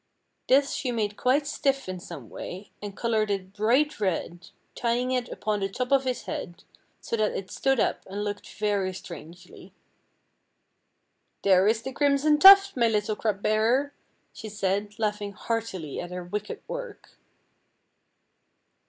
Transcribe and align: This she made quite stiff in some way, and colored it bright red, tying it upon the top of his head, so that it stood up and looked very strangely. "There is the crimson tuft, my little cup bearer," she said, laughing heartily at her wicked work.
This 0.47 0.71
she 0.71 0.91
made 0.91 1.15
quite 1.15 1.45
stiff 1.45 1.87
in 1.87 1.99
some 1.99 2.27
way, 2.27 2.71
and 2.81 2.97
colored 2.97 3.29
it 3.29 3.53
bright 3.53 3.99
red, 3.99 4.49
tying 4.73 5.11
it 5.11 5.29
upon 5.29 5.59
the 5.59 5.69
top 5.69 5.91
of 5.91 6.05
his 6.05 6.23
head, 6.23 6.63
so 6.99 7.15
that 7.15 7.33
it 7.33 7.51
stood 7.51 7.79
up 7.79 8.01
and 8.07 8.23
looked 8.23 8.49
very 8.51 8.93
strangely. 8.95 9.75
"There 11.43 11.67
is 11.67 11.83
the 11.83 11.93
crimson 11.93 12.39
tuft, 12.39 12.75
my 12.75 12.87
little 12.87 13.15
cup 13.15 13.43
bearer," 13.43 13.93
she 14.33 14.49
said, 14.49 14.97
laughing 14.97 15.33
heartily 15.33 15.99
at 15.99 16.09
her 16.09 16.23
wicked 16.23 16.63
work. 16.67 17.19